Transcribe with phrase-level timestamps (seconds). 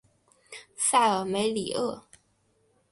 [0.75, 2.07] 塞尔梅里厄。